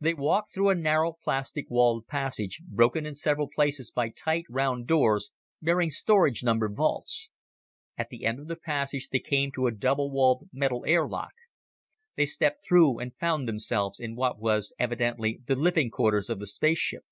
[0.00, 4.86] They walked through a narrow plastic walled passage, broken in several places by tight, round
[4.86, 7.28] doors bearing storage vault numbers.
[7.98, 11.34] At the end of the passage they came to a double walled metal air lock.
[12.16, 16.46] They stepped through and found themselves in what was evidently the living quarters of the
[16.46, 17.04] spaceship.